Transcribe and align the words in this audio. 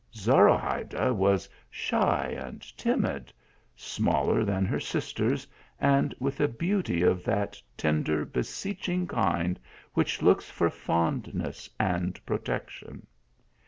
Zorahayda 0.15 1.13
was 1.13 1.47
shy 1.69 2.35
and 2.35 2.59
timid; 2.75 3.31
smaller 3.75 4.43
than 4.43 4.65
her 4.65 4.79
sisters, 4.79 5.45
and 5.79 6.15
with 6.17 6.39
a 6.41 6.47
beauty 6.47 7.03
of 7.03 7.23
that 7.23 7.61
tender, 7.77 8.25
beseeching 8.25 9.05
kind 9.05 9.59
which 9.93 10.23
looks 10.23 10.49
for 10.49 10.71
fondness 10.71 11.69
and 11.79 12.19
protection. 12.25 13.05